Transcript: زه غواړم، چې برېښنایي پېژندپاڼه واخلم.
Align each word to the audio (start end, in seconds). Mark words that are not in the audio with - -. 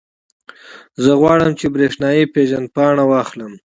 زه 1.03 1.11
غواړم، 1.21 1.51
چې 1.59 1.65
برېښنایي 1.75 2.31
پېژندپاڼه 2.33 3.03
واخلم. 3.07 3.53